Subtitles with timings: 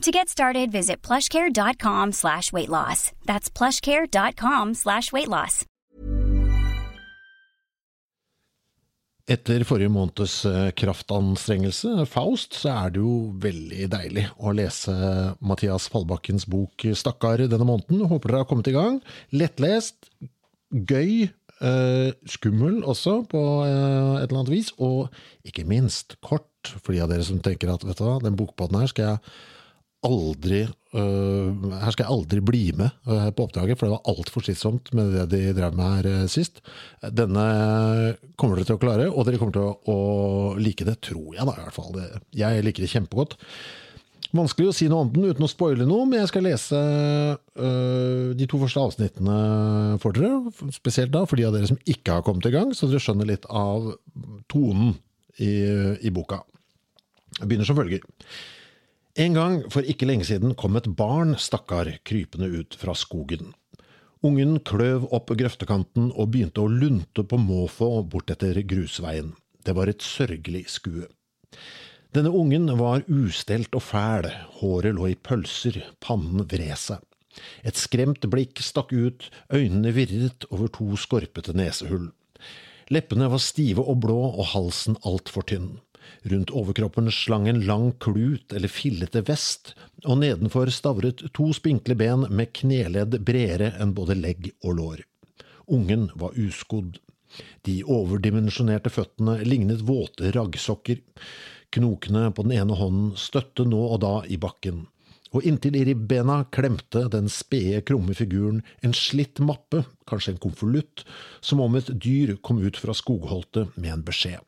[0.00, 3.12] To get started, visit plushcare.com slash weight loss.
[3.26, 5.66] That's plushcare.com slash weight loss.
[9.30, 13.12] Etter forrige måneds eh, kraftanstrengelse, Faust, så er det jo
[13.44, 14.94] veldig deilig å lese
[15.44, 18.00] Mathias Fallbakkens bok Stakkar denne måneden.
[18.08, 18.98] Håper dere har kommet i gang.
[19.36, 20.08] Lettlest,
[20.72, 25.12] gøy, eh, skummel også på eh, et eller annet vis, og
[25.44, 26.48] ikke minst kort,
[26.80, 29.58] for de av dere som tenker at vet du hva, den bokpodden her skal jeg
[30.06, 31.50] aldri uh,
[31.82, 35.12] Her skal jeg aldri bli med uh, på oppdraget, for det var altfor slitsomt med
[35.14, 36.62] det de drev med her uh, sist.
[37.04, 37.44] Denne
[38.40, 41.44] kommer dere til å klare, og dere kommer til å, å like det, tror jeg
[41.44, 41.92] da i hvert fall.
[41.96, 42.08] Det,
[42.40, 43.36] jeg liker det kjempegodt.
[44.30, 46.80] Vanskelig å si noe om den uten å spoile noe, men jeg skal lese
[48.38, 49.38] de to første avsnittene
[49.98, 50.52] for dere.
[50.70, 53.26] Spesielt da for de av dere som ikke har kommet i gang, så dere skjønner
[53.26, 53.90] litt av
[54.52, 54.94] tonen
[55.42, 55.50] i,
[56.06, 56.44] i boka.
[57.40, 58.06] Jeg begynner som følger.
[59.18, 63.54] En gang for ikke lenge siden kom et barn, stakkar, krypende ut fra skogen.
[64.22, 69.32] Ungen kløv opp grøftekanten og begynte å lunte på måfå bortetter grusveien.
[69.66, 71.08] Det var et sørgelig skue.
[72.14, 77.02] Denne ungen var ustelt og fæl, håret lå i pølser, pannen vred seg.
[77.66, 82.10] Et skremt blikk stakk ut, øynene virret over to skorpete nesehull.
[82.90, 85.78] Leppene var stive og blå og halsen altfor tynn.
[86.32, 89.74] Rundt overkroppen slang en lang klut eller fillete vest,
[90.04, 95.04] og nedenfor stavret to spinkle ben med kneledd bredere enn både legg og lår.
[95.70, 96.98] Ungen var uskodd.
[97.66, 100.98] De overdimensjonerte føttene lignet våte raggsokker.
[101.70, 104.88] Knokene på den ene hånden støtte nå og da i bakken,
[105.30, 111.04] og inntil i ribbena klemte den spede, krumme figuren en slitt mappe, kanskje en konvolutt,
[111.40, 114.42] som om et dyr kom ut fra skogholtet med en beskjed.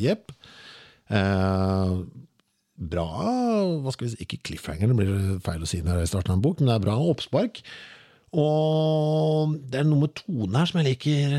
[0.00, 0.32] Jepp.
[1.10, 2.06] Uh,
[2.80, 3.06] bra
[3.82, 6.44] hva skal vi si, Ikke cliffhanger, det blir feil å si når jeg starter en
[6.44, 7.62] bok, men det er bra oppspark.
[8.30, 11.32] Og det er noe med tonen her som jeg liker,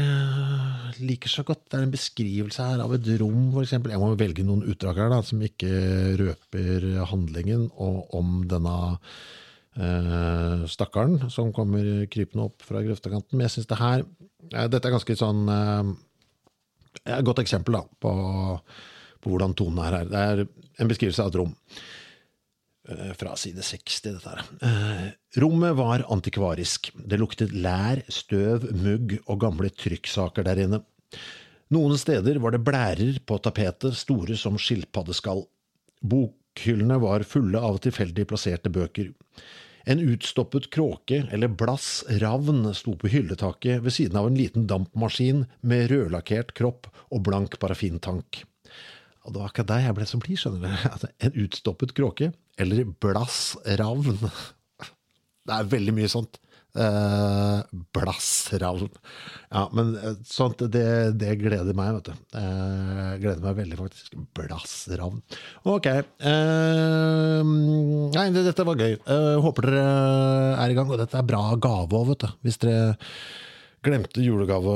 [1.00, 1.64] liker så godt.
[1.72, 3.78] Det er en beskrivelse her av et rom, f.eks.
[3.80, 5.72] Jeg må velge noen utdrag her da, som ikke
[6.20, 8.76] røper handlingen og om denne
[9.80, 13.38] eh, stakkaren som kommer krypende opp fra grøftekanten.
[13.38, 15.94] Men jeg syns det her eh, Dette er ganske sånn eh,
[17.08, 18.12] et godt eksempel da, på,
[19.22, 20.12] på hvordan tonen er her.
[20.12, 20.46] Det er
[20.82, 21.56] en beskrivelse av et rom.
[22.90, 24.44] Eh, fra side 60, dette her.
[24.66, 25.08] Eh,
[25.42, 26.92] rommet var antikvarisk.
[26.96, 30.82] Det luktet lær, støv, mugg og gamle trykksaker der inne.
[31.72, 35.46] Noen steder var det blærer på tapetet, store som skilpaddeskall.
[36.02, 39.14] Bokhyllene var fulle av tilfeldig plasserte bøker.
[39.86, 45.46] En utstoppet kråke, eller blass ravn, sto på hylletaket ved siden av en liten dampmaskin
[45.66, 48.44] med rødlakkert kropp og blank parafintank.
[49.26, 51.10] Og det var akkurat der jeg ble som blid, skjønner du.
[51.26, 52.32] En utstoppet kråke,
[52.62, 54.18] eller blass ravn.
[55.42, 56.38] Det er veldig mye sånt.
[56.72, 58.88] Blassravn.
[59.52, 62.14] Ja, men eh, sånt, det, det, gleder meg, vet du.
[62.40, 64.16] Eh, gleder meg veldig, faktisk.
[64.38, 65.20] Blassravn.
[65.68, 65.90] Ok.
[65.92, 67.52] Eh,
[68.16, 68.96] nei, det, dette var gøy.
[69.44, 69.86] Håper dere
[70.56, 70.92] er i gang.
[70.92, 72.30] Og dette er bra gave òg, vet du.
[72.48, 72.96] Hvis dere
[73.82, 74.72] glemte julegave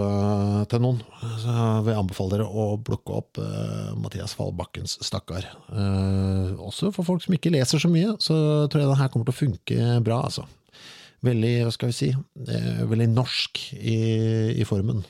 [0.72, 1.54] til noen, så
[1.86, 5.46] vil jeg anbefale dere å plukke opp uh, Mathias Fallbakkens 'Stakkar'.
[5.70, 9.30] Uh, også for folk som ikke leser så mye, så tror jeg den her kommer
[9.30, 10.48] til å funke bra, altså
[11.26, 12.10] veldig, hva skal vi si,
[12.48, 14.00] eh, veldig norsk i,
[14.56, 15.04] i, formen.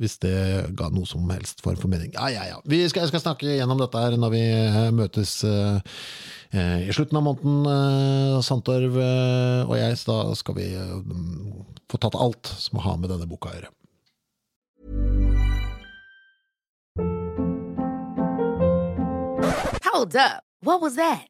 [0.00, 0.34] Hvis det
[0.78, 2.14] ga noe som helst form for mening.
[2.16, 2.60] Ja, ja, ja.
[2.64, 5.98] Vi skal, jeg skal snakke gjennom dette her når vi eh, møtes eh,
[6.88, 9.98] i slutten av måneden, Eh, Santorv og jeg.
[10.06, 10.70] Da skal vi
[11.90, 13.70] få tatt alt som har med denne boka å gjøre.
[19.90, 20.42] Hold up.
[20.62, 21.29] What was that?